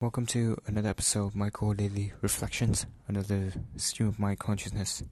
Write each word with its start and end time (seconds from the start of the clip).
Welcome 0.00 0.24
to 0.28 0.56
another 0.66 0.88
episode 0.88 1.26
of 1.26 1.36
Michael 1.36 1.74
Daily 1.74 2.14
Reflections, 2.22 2.86
another 3.06 3.52
stream 3.76 4.08
of 4.08 4.18
my 4.18 4.34
consciousness. 4.34 5.02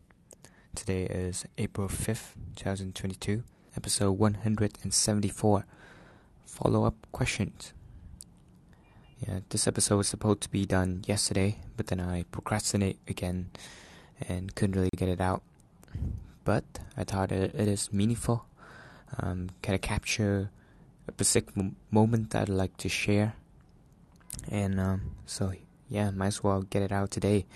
Today 0.75 1.03
is 1.03 1.45
April 1.59 1.89
5th, 1.89 2.33
2022, 2.57 3.43
episode 3.77 4.13
174 4.13 5.67
Follow 6.47 6.85
up 6.85 6.95
questions. 7.13 7.75
Yeah, 9.21 9.41
this 9.51 9.67
episode 9.67 9.99
was 9.99 10.09
supposed 10.09 10.41
to 10.41 10.49
be 10.49 10.65
done 10.65 11.05
yesterday, 11.07 11.59
but 11.77 11.89
then 11.89 12.01
I 12.01 12.23
procrastinate 12.33 12.99
again 13.07 13.51
and 14.27 14.55
couldn't 14.55 14.75
really 14.75 14.89
get 14.97 15.11
it 15.11 15.21
out. 15.21 15.43
But 16.45 16.65
I 16.97 17.05
thought 17.05 17.31
it, 17.31 17.55
it 17.55 17.69
is 17.69 17.93
meaningful, 17.93 18.47
um, 19.19 19.51
kind 19.63 19.75
of 19.75 19.83
capture 19.83 20.51
a 21.07 21.13
specific 21.13 21.51
moment 21.91 22.31
that 22.31 22.41
I'd 22.41 22.49
like 22.49 22.79
to 22.79 22.89
share 22.89 23.35
and 24.51 24.81
um, 24.81 25.01
so 25.27 25.53
yeah, 25.89 26.11
might 26.11 26.29
as 26.29 26.43
well 26.43 26.63
get 26.63 26.83
it 26.83 26.93
out 26.93 27.11
today. 27.11 27.47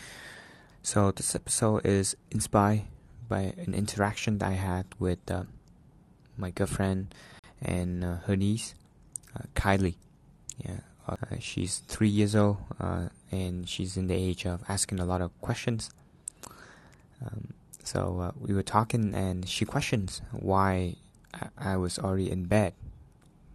So 0.82 1.10
this 1.12 1.34
episode 1.34 1.86
is 1.86 2.16
inspired 2.30 2.82
by 3.28 3.54
an 3.56 3.74
interaction 3.74 4.38
that 4.38 4.50
I 4.50 4.54
had 4.54 4.86
with 4.98 5.30
uh, 5.30 5.44
my 6.36 6.50
girlfriend 6.50 7.14
and 7.60 8.04
uh, 8.04 8.16
her 8.26 8.36
niece, 8.36 8.74
uh, 9.36 9.44
Kylie. 9.54 9.96
Yeah, 10.58 10.80
uh, 11.08 11.16
she's 11.38 11.78
three 11.78 12.08
years 12.08 12.34
old 12.34 12.58
uh, 12.80 13.08
and 13.30 13.68
she's 13.68 13.96
in 13.96 14.08
the 14.08 14.14
age 14.14 14.44
of 14.46 14.62
asking 14.68 14.98
a 14.98 15.04
lot 15.04 15.20
of 15.20 15.30
questions. 15.40 15.90
Um, 17.24 17.54
so 17.84 18.20
uh, 18.20 18.32
we 18.38 18.54
were 18.54 18.62
talking, 18.62 19.14
and 19.14 19.48
she 19.48 19.64
questions 19.64 20.22
why 20.32 20.96
I, 21.34 21.74
I 21.74 21.76
was 21.76 21.98
already 21.98 22.30
in 22.30 22.44
bed 22.44 22.74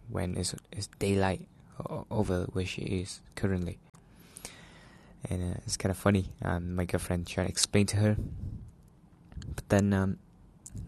when 0.08 0.36
it's, 0.36 0.54
it's 0.72 0.88
daylight 0.98 1.46
over 2.10 2.44
where 2.52 2.66
she 2.66 2.82
is 2.82 3.20
currently. 3.34 3.78
And 5.28 5.54
uh, 5.54 5.60
it's 5.66 5.76
kind 5.76 5.90
of 5.90 5.96
funny. 5.96 6.26
Um, 6.42 6.74
my 6.74 6.84
girlfriend 6.84 7.26
tried 7.26 7.44
to 7.44 7.48
explain 7.50 7.86
to 7.86 7.96
her, 7.96 8.16
but 9.54 9.68
then 9.68 9.92
um, 9.92 10.18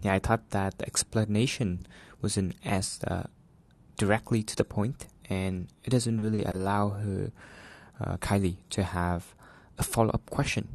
yeah, 0.03 0.15
I 0.15 0.19
thought 0.19 0.51
that 0.51 0.79
the 0.79 0.87
explanation 0.87 1.87
wasn't 2.23 2.55
as 2.65 3.01
uh, 3.07 3.25
directly 3.97 4.43
to 4.45 4.57
the 4.57 4.65
point, 4.65 5.07
and 5.29 5.69
it 5.85 5.91
doesn't 5.91 6.23
really 6.23 6.45
allow 6.45 6.91
her, 6.91 7.33
uh, 8.01 8.17
Kylie, 8.19 8.57
to 8.71 8.83
have 8.83 9.35
a 9.79 9.83
follow-up 9.83 10.31
question. 10.31 10.69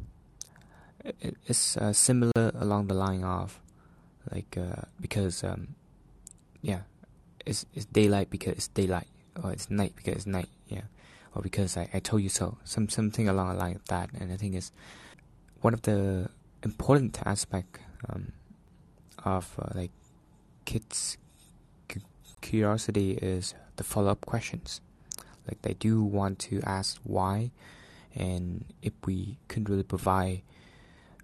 It's 1.46 1.76
uh, 1.76 1.92
similar 1.92 2.52
along 2.54 2.88
the 2.88 2.94
line 2.94 3.22
of, 3.22 3.60
like, 4.30 4.58
uh, 4.58 4.82
because 5.00 5.44
like 5.44 5.58
yeah, 6.62 6.80
it's 7.46 7.64
it's 7.74 7.86
daylight 7.86 8.28
because 8.28 8.54
it's 8.54 8.68
daylight 8.68 9.06
or 9.42 9.52
it's 9.52 9.70
night 9.70 9.92
because 9.96 10.14
it's 10.14 10.26
night, 10.26 10.48
yeah, 10.68 10.82
or 11.34 11.42
because 11.42 11.76
I, 11.76 11.88
I 11.94 11.98
told 12.00 12.22
you 12.22 12.28
so, 12.28 12.58
some 12.64 12.88
something 12.88 13.28
along 13.28 13.48
the 13.48 13.54
line 13.54 13.76
of 13.76 13.84
that. 13.86 14.10
And 14.18 14.32
I 14.32 14.36
think 14.36 14.54
it's 14.54 14.72
one 15.60 15.74
of 15.74 15.82
the 15.82 16.30
important 16.62 17.18
aspect 17.24 17.78
um, 18.08 18.32
of 19.24 19.54
uh, 19.58 19.68
like 19.74 19.90
kids' 20.64 21.18
curiosity 22.40 23.12
is 23.12 23.54
the 23.76 23.84
follow 23.84 24.10
up 24.10 24.24
questions. 24.26 24.80
Like 25.46 25.62
they 25.62 25.74
do 25.74 26.02
want 26.02 26.38
to 26.50 26.60
ask 26.62 26.98
why, 27.04 27.52
and 28.14 28.64
if 28.82 28.92
we 29.04 29.38
couldn't 29.48 29.68
really 29.68 29.84
provide 29.84 30.42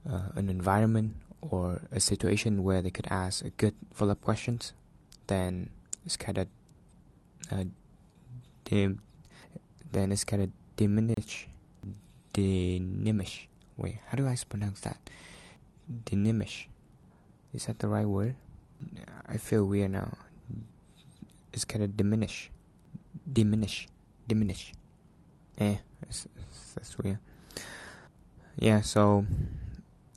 uh, 0.09 0.31
an 0.37 0.49
environment 0.49 1.17
or 1.41 1.83
a 1.91 2.01
situation 2.01 2.63
where 2.63 2.83
they 2.83 2.91
could 2.91 3.07
ask 3.11 3.45
a 3.45 3.51
good 3.51 3.75
follow 3.93 4.13
up 4.13 4.21
questions, 4.21 4.73
then 5.27 5.71
it's 6.07 6.17
kind 6.17 6.39
of 6.39 6.47
uh, 7.51 7.65
dim, 8.73 9.05
then 9.93 10.13
it's 10.13 10.25
of 10.41 10.49
diminish, 10.77 11.47
diminish. 12.33 13.49
Wait, 13.77 13.99
how 14.09 14.17
do 14.17 14.27
I 14.27 14.37
pronounce 14.49 14.81
that? 14.81 14.97
Diminish. 16.07 16.69
Is 17.53 17.67
that 17.67 17.79
the 17.81 17.89
right 17.89 18.09
word? 18.09 18.35
I 19.29 19.37
feel 19.37 19.67
weird 19.67 19.93
now. 19.93 20.17
It's 21.53 21.67
of 21.85 21.97
diminish, 21.99 22.51
diminish, 23.31 23.89
diminish. 24.27 24.73
Eh, 25.59 25.77
it's, 26.09 26.27
it's, 26.41 26.73
that's 26.73 26.97
weird. 26.97 27.19
Yeah, 28.57 28.81
so 28.81 29.27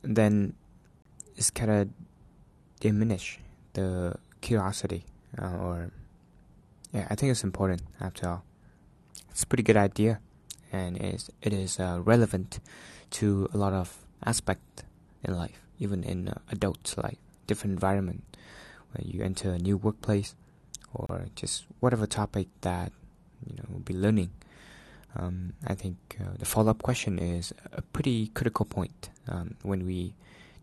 then 0.00 0.54
it's 1.36 1.50
of 1.70 1.88
diminish 2.80 3.38
the 3.74 4.16
curiosity 4.40 5.04
uh, 5.36 5.56
or 5.60 5.90
yeah, 6.92 7.06
I 7.10 7.14
think 7.14 7.30
it's 7.30 7.44
important 7.44 7.82
after 8.00 8.28
all. 8.28 8.44
It's 9.30 9.42
a 9.42 9.46
pretty 9.46 9.62
good 9.62 9.76
idea, 9.76 10.20
and 10.72 10.96
it 10.96 11.14
is, 11.14 11.30
it 11.42 11.52
is 11.52 11.78
uh, 11.78 12.00
relevant 12.02 12.60
to 13.10 13.48
a 13.52 13.58
lot 13.58 13.72
of 13.72 14.04
aspects 14.24 14.84
in 15.22 15.36
life, 15.36 15.60
even 15.78 16.02
in 16.02 16.28
uh, 16.28 16.38
adult 16.50 16.94
life, 16.96 17.18
different 17.46 17.74
environment, 17.74 18.24
when 18.92 19.08
you 19.08 19.22
enter 19.22 19.50
a 19.50 19.58
new 19.58 19.76
workplace, 19.76 20.34
or 20.94 21.26
just 21.34 21.66
whatever 21.80 22.06
topic 22.06 22.48
that 22.62 22.92
you 23.46 23.56
know 23.56 23.64
will 23.70 23.80
be 23.80 23.94
learning. 23.94 24.30
Um, 25.18 25.54
I 25.66 25.74
think 25.74 26.18
uh, 26.20 26.36
the 26.38 26.44
follow-up 26.44 26.82
question 26.82 27.18
is 27.18 27.52
a 27.72 27.80
pretty 27.80 28.28
critical 28.28 28.66
point 28.66 29.10
um, 29.28 29.56
when 29.62 29.86
we 29.86 30.14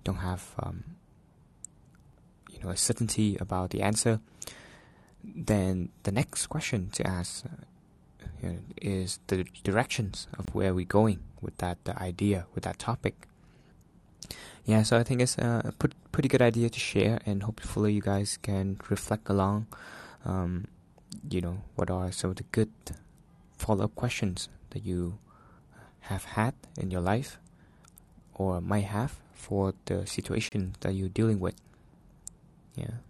don't 0.04 0.18
have 0.18 0.54
um, 0.62 0.84
you 2.52 2.60
know 2.64 2.70
a 2.70 2.78
certainty 2.78 3.38
about 3.40 3.72
the 3.72 3.82
answer 3.82 4.20
then 5.24 5.90
the 6.04 6.12
next 6.12 6.48
question 6.48 6.90
to 6.92 7.08
ask 7.08 7.46
uh, 8.44 8.48
is 8.82 9.20
the 9.28 9.46
directions 9.64 10.28
of 10.38 10.54
where 10.54 10.74
we're 10.74 10.86
going 10.86 11.20
with 11.42 11.58
that 11.58 11.78
uh, 11.88 11.94
idea, 11.98 12.46
with 12.54 12.64
that 12.64 12.80
topic. 12.80 13.28
Yeah, 14.66 14.84
so 14.84 14.98
I 14.98 15.04
think 15.04 15.22
it's 15.22 15.38
a 15.38 15.74
pretty 16.12 16.30
good 16.30 16.42
idea 16.42 16.70
to 16.70 16.80
share, 16.80 17.20
and 17.26 17.44
hopefully 17.44 17.94
you 17.94 18.02
guys 18.02 18.38
can 18.42 18.80
reflect 18.90 19.30
along. 19.30 19.68
Um, 20.24 20.66
you 21.30 21.42
know, 21.42 21.64
what 21.76 21.90
are 21.90 22.12
some 22.12 22.32
of 22.32 22.38
the 22.38 22.44
good 22.52 22.72
follow-up 23.58 23.96
questions 23.96 24.50
that 24.72 24.86
you 24.86 25.20
have 26.08 26.24
had 26.24 26.54
in 26.78 26.92
your 26.92 27.02
life, 27.02 27.40
or 28.36 28.62
might 28.62 28.86
have 28.86 29.20
for 29.34 29.74
the 29.86 30.06
situation 30.08 30.76
that 30.80 30.94
you're 30.94 31.10
dealing 31.10 31.40
with. 31.40 31.56
Yeah, 32.76 33.04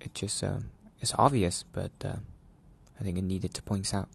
it 0.00 0.14
just 0.14 0.42
um, 0.42 0.70
it's 1.04 1.14
obvious, 1.18 1.66
but 1.70 1.92
uh, 2.02 2.16
I 2.98 3.04
think 3.04 3.18
it 3.18 3.24
needed 3.24 3.52
to 3.52 3.62
point 3.62 3.92
out. 3.92 4.08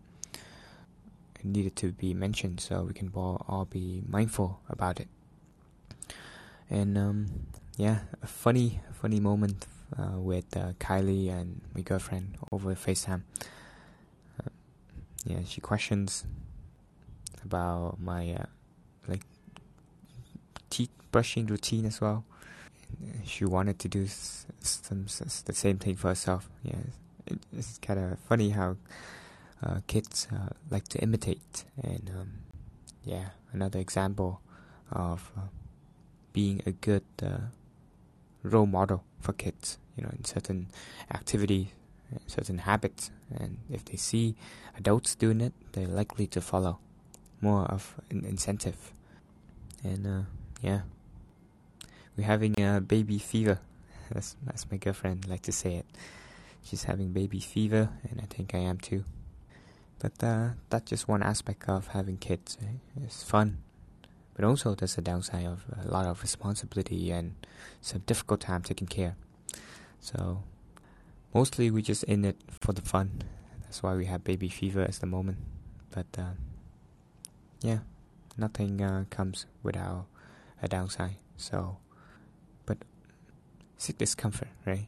It 1.40 1.46
needed 1.46 1.76
to 1.76 1.92
be 1.92 2.16
mentioned 2.16 2.60
so 2.60 2.82
we 2.82 2.94
can 2.94 3.12
all, 3.14 3.46
all 3.48 3.66
be 3.66 4.02
mindful 4.08 4.60
about 4.68 5.00
it. 5.00 5.08
And 6.68 6.98
um, 6.98 7.28
yeah, 7.78 8.00
a 8.24 8.28
funny, 8.28 8.82
funny 9.00 9.20
moment 9.20 9.68
uh, 9.96 10.18
with 10.18 10.58
uh, 10.58 10.74
Kylie 10.80 11.30
and 11.30 11.62
my 11.76 11.82
girlfriend 11.82 12.40
over 12.52 12.74
FaceTime. 12.74 13.22
Uh, 14.40 14.50
yeah, 15.28 15.42
she 15.46 15.62
questions 15.62 16.26
about 17.46 18.02
my 18.02 18.34
uh, 18.34 18.46
like 19.08 19.22
teeth 20.72 20.90
brushing 21.12 21.46
routine 21.46 21.86
as 21.86 22.02
well 22.02 22.26
she 23.26 23.46
wanted 23.46 23.80
to 23.80 23.88
do 23.88 24.08
some, 24.62 25.06
the 25.46 25.54
same 25.54 25.78
thing 25.78 25.96
for 25.96 26.10
herself. 26.10 26.50
Yeah, 26.64 26.76
it, 27.26 27.40
it's 27.54 27.78
kind 27.80 28.00
of 28.00 28.20
funny 28.20 28.50
how 28.50 28.78
uh, 29.64 29.80
kids 29.88 30.28
uh, 30.34 30.50
like 30.70 30.88
to 30.90 31.00
imitate, 31.00 31.64
and 31.82 32.12
um, 32.18 32.32
yeah, 33.04 33.30
another 33.54 33.80
example 33.80 34.42
of 34.92 35.32
uh, 35.38 35.42
being 36.34 36.62
a 36.66 36.72
good 36.72 37.04
uh, 37.22 37.50
role 38.44 38.66
model 38.66 39.04
for 39.20 39.34
kids. 39.34 39.78
You 39.96 40.04
know, 40.04 40.12
in 40.18 40.24
certain 40.24 40.68
activities, 41.14 41.68
certain 42.28 42.60
habits, 42.60 43.12
and 43.30 43.58
if 43.70 43.84
they 43.84 43.98
see 43.98 44.36
adults 44.78 45.16
doing 45.16 45.42
it, 45.42 45.54
they're 45.74 45.88
likely 45.88 46.28
to 46.28 46.42
follow. 46.42 46.80
More 47.42 47.64
of 47.66 47.96
an 48.10 48.26
incentive, 48.26 48.92
and 49.84 50.06
uh, 50.06 50.22
yeah 50.62 50.82
we're 52.20 52.26
having 52.26 52.60
a 52.60 52.82
baby 52.82 53.18
fever. 53.18 53.60
That's 54.12 54.36
that's 54.46 54.70
my 54.70 54.76
girlfriend 54.76 55.26
like 55.30 55.42
to 55.44 55.54
say 55.54 55.76
it. 55.76 55.86
She's 56.62 56.84
having 56.84 57.14
baby 57.14 57.40
fever, 57.40 57.90
and 58.10 58.20
I 58.20 58.26
think 58.26 58.54
I 58.54 58.58
am 58.58 58.78
too. 58.78 59.06
But 60.00 60.22
uh, 60.22 60.50
that's 60.70 60.90
just 60.90 61.08
one 61.08 61.24
aspect 61.24 61.70
of 61.70 61.88
having 61.88 62.18
kids. 62.18 62.58
Eh? 62.62 63.04
It's 63.06 63.24
fun, 63.24 63.60
but 64.36 64.44
also 64.44 64.76
there's 64.76 64.98
a 64.98 65.02
downside 65.02 65.46
of 65.46 65.64
a 65.82 65.88
lot 65.88 66.06
of 66.08 66.22
responsibility 66.22 67.10
and 67.10 67.36
some 67.80 68.04
difficult 68.06 68.42
time 68.42 68.64
taking 68.64 68.88
care. 68.88 69.16
So 70.02 70.44
mostly 71.34 71.72
we're 71.72 71.88
just 71.88 72.04
in 72.04 72.26
it 72.26 72.36
for 72.60 72.74
the 72.74 72.82
fun. 72.82 73.24
That's 73.64 73.82
why 73.82 73.96
we 73.96 74.08
have 74.08 74.26
baby 74.26 74.50
fever 74.50 74.82
at 74.82 74.96
the 75.00 75.08
moment. 75.08 75.38
But 75.92 76.08
uh, 76.18 76.36
yeah, 77.62 77.80
nothing 78.38 78.82
uh, 78.82 79.06
comes 79.10 79.46
without 79.64 80.08
a 80.62 80.68
downside. 80.68 81.16
So 81.38 81.78
it's 83.76 83.88
discomfort, 83.88 84.50
right? 84.66 84.88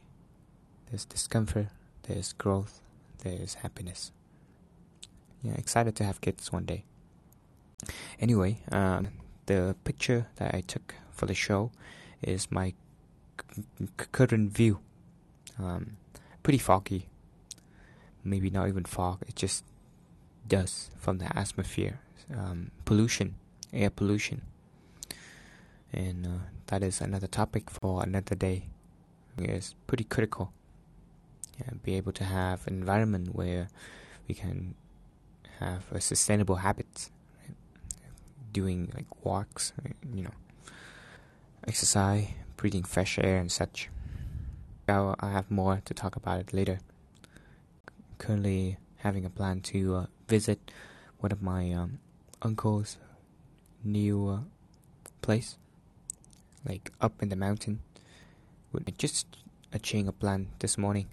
There's 0.90 1.04
discomfort, 1.04 1.68
there's 2.02 2.32
growth, 2.32 2.80
there's 3.22 3.54
happiness. 3.54 4.12
Yeah, 5.42 5.54
excited 5.54 5.96
to 5.96 6.04
have 6.04 6.20
kids 6.20 6.52
one 6.52 6.64
day. 6.64 6.84
Anyway, 8.20 8.58
uh, 8.70 9.02
the 9.46 9.74
picture 9.84 10.26
that 10.36 10.54
I 10.54 10.60
took 10.60 10.94
for 11.10 11.26
the 11.26 11.34
show 11.34 11.72
is 12.22 12.50
my 12.50 12.74
c- 13.56 13.88
current 14.12 14.52
view. 14.52 14.80
Um, 15.58 15.96
pretty 16.42 16.58
foggy. 16.58 17.08
Maybe 18.22 18.50
not 18.50 18.68
even 18.68 18.84
fog. 18.84 19.22
It 19.26 19.34
just 19.34 19.64
dust 20.46 20.90
from 20.96 21.18
the 21.18 21.36
atmosphere, 21.36 22.00
um, 22.36 22.70
pollution, 22.84 23.34
air 23.72 23.90
pollution, 23.90 24.42
and 25.92 26.26
uh, 26.26 26.30
that 26.72 26.82
is 26.82 27.02
another 27.02 27.26
topic 27.26 27.68
for 27.68 28.02
another 28.02 28.34
day. 28.34 28.70
It's 29.36 29.74
pretty 29.86 30.04
critical. 30.04 30.54
Yeah, 31.60 31.74
be 31.82 31.96
able 31.96 32.12
to 32.12 32.24
have 32.24 32.66
an 32.66 32.72
environment 32.80 33.34
where 33.34 33.68
we 34.26 34.34
can 34.34 34.74
have 35.60 35.84
a 35.92 36.00
sustainable 36.00 36.56
habit, 36.56 37.10
right? 37.42 37.54
doing 38.54 38.90
like 38.94 39.04
walks, 39.22 39.74
you 40.14 40.22
know, 40.22 40.32
exercise, 41.68 42.28
breathing 42.56 42.84
fresh 42.84 43.18
air, 43.18 43.36
and 43.36 43.52
such. 43.52 43.90
I'll, 44.88 45.14
I 45.20 45.28
have 45.28 45.50
more 45.50 45.82
to 45.84 45.92
talk 45.92 46.16
about 46.16 46.40
it 46.40 46.54
later. 46.54 46.78
Currently 48.16 48.78
having 48.96 49.26
a 49.26 49.30
plan 49.30 49.60
to 49.72 49.94
uh, 49.94 50.06
visit 50.26 50.70
one 51.18 51.32
of 51.32 51.42
my 51.42 51.70
um, 51.70 51.98
uncle's 52.40 52.96
new 53.84 54.26
uh, 54.26 54.38
place, 55.20 55.58
like 56.66 56.90
up 57.00 57.22
in 57.22 57.28
the 57.28 57.36
mountain. 57.36 57.80
With 58.72 58.96
just 58.96 59.26
a 59.72 59.78
change 59.78 60.08
of 60.08 60.18
plan 60.18 60.48
this 60.58 60.78
morning. 60.78 61.08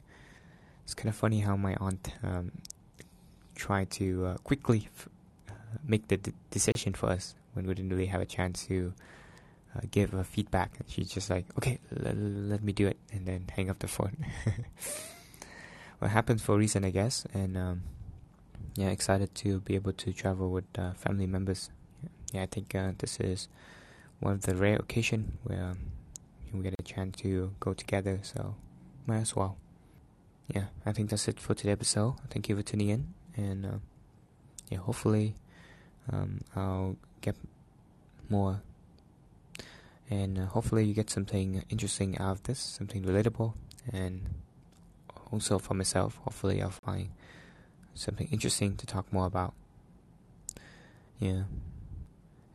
It's 0.83 0.93
kind 0.93 1.09
of 1.09 1.15
funny 1.15 1.41
how 1.41 1.55
my 1.55 1.75
aunt 1.79 2.13
um, 2.23 2.51
tried 3.55 3.89
to 3.91 4.25
uh, 4.25 4.37
quickly 4.37 4.87
f- 4.97 5.09
uh, 5.49 5.53
make 5.85 6.07
the 6.07 6.17
d- 6.17 6.33
decision 6.49 6.93
for 6.93 7.09
us 7.09 7.35
when 7.53 7.67
we 7.67 7.73
didn't 7.73 7.91
really 7.91 8.07
have 8.07 8.21
a 8.21 8.25
chance 8.25 8.65
to 8.67 8.93
uh, 9.75 9.81
give 9.91 10.13
a 10.13 10.23
feedback. 10.23 10.71
And 10.79 10.89
she's 10.89 11.09
just 11.09 11.29
like, 11.29 11.45
"Okay, 11.57 11.79
l- 11.95 12.15
let 12.15 12.63
me 12.63 12.73
do 12.73 12.87
it," 12.87 12.97
and 13.11 13.25
then 13.25 13.45
hang 13.55 13.69
up 13.69 13.79
the 13.79 13.87
phone. 13.87 14.25
what 15.99 16.11
happened 16.11 16.41
for 16.41 16.55
a 16.55 16.57
reason, 16.57 16.83
I 16.83 16.89
guess, 16.89 17.25
and 17.33 17.57
um, 17.57 17.81
yeah, 18.75 18.89
excited 18.89 19.35
to 19.35 19.59
be 19.59 19.75
able 19.75 19.93
to 19.93 20.13
travel 20.13 20.49
with 20.49 20.65
uh, 20.77 20.93
family 20.93 21.27
members. 21.27 21.69
Yeah, 22.33 22.43
I 22.43 22.45
think 22.47 22.73
uh, 22.73 22.93
this 22.97 23.19
is 23.19 23.47
one 24.19 24.33
of 24.33 24.41
the 24.41 24.55
rare 24.55 24.75
occasion 24.77 25.37
where 25.43 25.63
um, 25.63 25.79
we 26.53 26.61
get 26.61 26.75
a 26.77 26.83
chance 26.83 27.17
to 27.21 27.53
go 27.59 27.73
together. 27.73 28.19
So 28.21 28.55
might 29.05 29.19
as 29.21 29.35
well. 29.35 29.57
Yeah, 30.53 30.65
I 30.85 30.91
think 30.93 31.09
that's 31.09 31.27
it 31.27 31.39
for 31.39 31.53
today's 31.53 31.73
episode. 31.73 32.15
Thank 32.29 32.49
you 32.49 32.55
for 32.55 32.63
tuning 32.63 32.89
in, 32.89 33.13
and 33.35 33.65
uh, 33.65 33.77
yeah, 34.69 34.79
hopefully 34.79 35.35
um, 36.11 36.41
I'll 36.55 36.97
get 37.21 37.35
more, 38.29 38.61
and 40.09 40.39
uh, 40.39 40.45
hopefully 40.47 40.85
you 40.85 40.95
get 40.95 41.09
something 41.11 41.63
interesting 41.69 42.17
out 42.17 42.31
of 42.31 42.43
this, 42.43 42.59
something 42.59 43.03
relatable, 43.03 43.53
and 43.93 44.21
also 45.31 45.59
for 45.59 45.75
myself. 45.75 46.19
Hopefully 46.23 46.63
I'll 46.63 46.71
find 46.83 47.09
something 47.93 48.27
interesting 48.31 48.75
to 48.77 48.87
talk 48.87 49.11
more 49.13 49.27
about. 49.27 49.53
Yeah, 51.19 51.43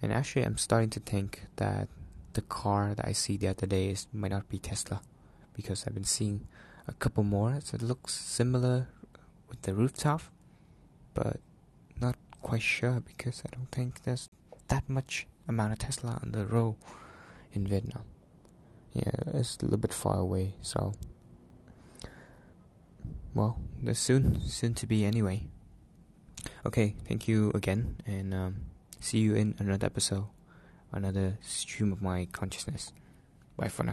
and 0.04 0.12
actually 0.12 0.44
I'm 0.44 0.58
starting 0.58 0.90
to 0.90 1.00
think 1.00 1.46
that 1.56 1.88
the 2.34 2.42
car 2.42 2.94
that 2.94 3.06
I 3.08 3.12
see 3.12 3.38
the 3.38 3.48
other 3.48 3.66
day 3.66 3.88
is 3.88 4.06
might 4.12 4.30
not 4.30 4.48
be 4.48 4.58
Tesla, 4.58 5.00
because 5.54 5.86
I've 5.86 5.94
been 5.94 6.04
seeing 6.04 6.46
a 6.86 6.92
couple 6.92 7.24
more 7.24 7.58
that 7.70 7.82
looks 7.82 8.12
similar 8.12 8.88
with 9.48 9.62
the 9.62 9.72
rooftop, 9.72 10.20
but 11.14 11.40
not 11.98 12.16
quite 12.42 12.62
sure 12.62 13.00
because 13.00 13.42
I 13.46 13.56
don't 13.56 13.70
think 13.72 14.02
there's 14.02 14.28
that 14.68 14.88
much 14.88 15.26
amount 15.48 15.72
of 15.72 15.78
Tesla 15.78 16.18
on 16.22 16.32
the 16.32 16.44
road 16.44 16.76
in 17.54 17.66
Vietnam. 17.66 18.04
Yeah, 18.92 19.10
it's 19.32 19.56
a 19.58 19.64
little 19.64 19.78
bit 19.78 19.94
far 19.94 20.18
away, 20.18 20.54
so 20.60 20.92
well, 23.34 23.58
there's 23.82 23.98
soon, 23.98 24.40
soon 24.42 24.74
to 24.74 24.86
be 24.86 25.04
anyway. 25.04 25.46
Okay, 26.66 26.94
thank 27.08 27.26
you 27.26 27.50
again, 27.54 27.96
and 28.06 28.34
um, 28.34 28.56
see 29.04 29.18
you 29.18 29.34
in 29.34 29.54
another 29.58 29.84
episode, 29.84 30.24
another 30.90 31.36
stream 31.42 31.92
of 31.92 32.00
my 32.00 32.26
consciousness. 32.32 32.92
Bye 33.56 33.68
for 33.68 33.84
now. 33.84 33.92